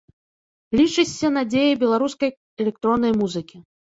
Лічышся 0.79 1.27
надзеяй 1.35 1.75
беларускай 1.83 2.33
электроннай 2.65 3.13
музыкі. 3.23 3.57